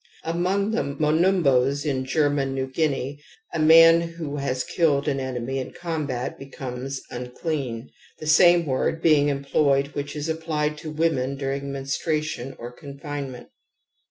[0.23, 3.21] Among the Monumbos in German New Guinea
[3.53, 7.87] a man who has killed an enemy in com bat becomes' imclean',
[8.19, 13.49] the same word being employed which is appUed to women during menstruation or confinement.